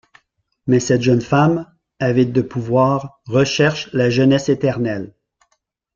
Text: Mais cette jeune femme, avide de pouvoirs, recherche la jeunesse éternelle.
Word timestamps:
Mais 0.65 0.79
cette 0.79 1.03
jeune 1.03 1.21
femme, 1.21 1.71
avide 1.99 2.31
de 2.33 2.41
pouvoirs, 2.41 3.21
recherche 3.27 3.87
la 3.93 4.09
jeunesse 4.09 4.49
éternelle. 4.49 5.13